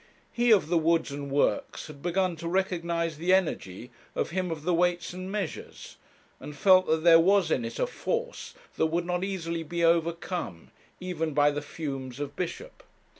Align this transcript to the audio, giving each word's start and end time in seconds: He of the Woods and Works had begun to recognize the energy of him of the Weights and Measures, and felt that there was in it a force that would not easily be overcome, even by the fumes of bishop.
He 0.31 0.49
of 0.51 0.65
the 0.67 0.79
Woods 0.79 1.11
and 1.11 1.29
Works 1.29 1.85
had 1.85 2.01
begun 2.01 2.35
to 2.37 2.47
recognize 2.47 3.17
the 3.17 3.35
energy 3.35 3.91
of 4.15 4.31
him 4.31 4.49
of 4.49 4.63
the 4.63 4.73
Weights 4.73 5.13
and 5.13 5.31
Measures, 5.31 5.97
and 6.39 6.55
felt 6.55 6.87
that 6.87 7.03
there 7.03 7.19
was 7.19 7.51
in 7.51 7.63
it 7.63 7.77
a 7.77 7.85
force 7.85 8.55
that 8.77 8.87
would 8.87 9.05
not 9.05 9.23
easily 9.23 9.61
be 9.61 9.83
overcome, 9.83 10.71
even 10.99 11.35
by 11.35 11.51
the 11.51 11.61
fumes 11.61 12.19
of 12.19 12.35
bishop. 12.35 12.81